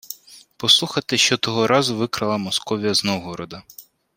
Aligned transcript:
Послухайте, 0.57 1.17
що 1.17 1.37
того 1.37 1.67
разу 1.67 1.95
викрала 1.97 2.37
Московія 2.37 2.93
з 2.93 3.03
Новгорода: 3.03 3.63